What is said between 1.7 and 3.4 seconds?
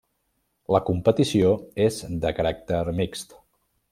és de caràcter mixt.